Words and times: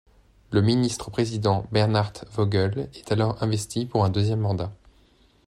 Le 0.49 0.63
ministre-président 0.63 1.67
Bernhard 1.71 2.25
Vogel 2.31 2.89
est 2.95 3.11
alors 3.11 3.43
investi 3.43 3.85
pour 3.85 4.03
un 4.03 4.09
deuxième 4.09 4.39
mandat. 4.39 4.71